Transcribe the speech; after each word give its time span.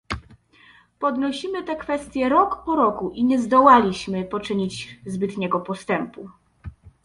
Podnosimy 0.99 1.63
te 1.63 1.75
kwestie 1.75 2.29
rok 2.29 2.63
po 2.65 2.75
roku 2.75 3.09
i 3.11 3.23
nie 3.23 3.39
zdołaliśmy 3.39 4.23
poczynić 4.23 4.99
zbytniego 5.05 5.59
postępu 5.59 6.29